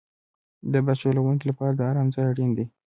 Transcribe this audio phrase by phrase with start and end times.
[0.71, 2.65] د بس چلوونکي لپاره د آرام ځای اړین دی.